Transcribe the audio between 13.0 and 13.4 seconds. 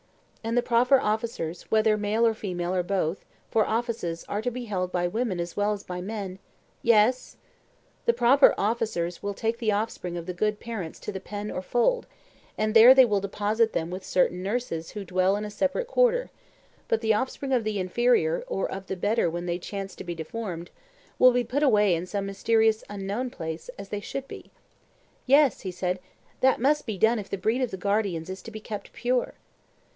will